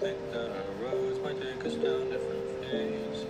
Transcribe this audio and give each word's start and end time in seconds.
think 0.00 0.32
that 0.32 0.50
our 0.52 0.72
roads 0.84 1.18
might 1.20 1.40
take 1.42 1.64
us 1.66 1.74
down 1.74 2.10
different 2.10 2.64
phases. 2.64 3.26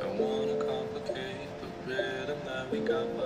Don't 0.00 0.18
wanna 0.18 0.64
complicate 0.64 1.50
the 1.60 1.68
rhythm 1.86 2.38
that 2.46 2.70
we 2.70 2.80
got. 2.80 3.23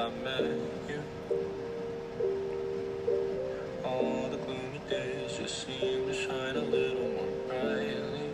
I 0.00 0.10
met 0.22 0.40
you. 0.88 1.02
All 3.84 4.28
the 4.30 4.36
gloomy 4.36 4.80
days 4.88 5.36
just 5.36 5.66
seem 5.66 6.06
to 6.06 6.14
shine 6.14 6.54
a 6.54 6.60
little 6.60 7.08
more 7.16 7.26
brightly. 7.48 8.30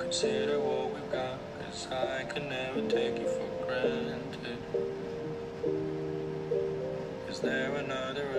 Consider 0.00 0.58
what 0.58 0.92
we've 0.92 1.12
got, 1.12 1.38
cause 1.60 1.86
I 1.92 2.24
can 2.24 2.48
never 2.48 2.80
take 2.88 3.20
you 3.20 3.28
for 3.28 3.66
granted. 3.66 4.58
Is 7.28 7.38
there 7.38 7.76
another? 7.76 8.37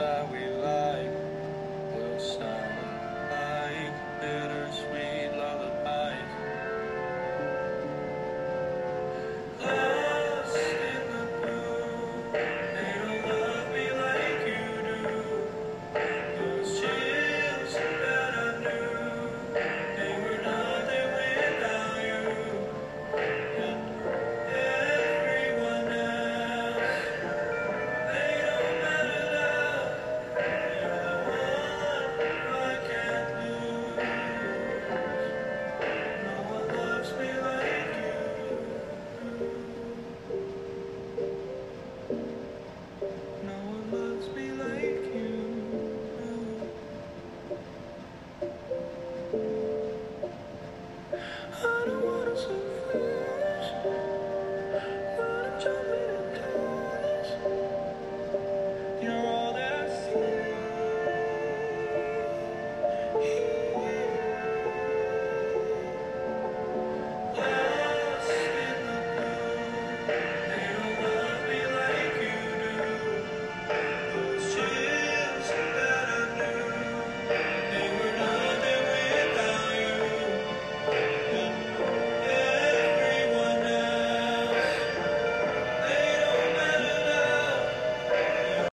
Uh, 0.00 0.26
we 0.32 0.49